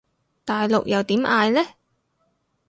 [0.45, 1.61] 大陸又點嗌呢？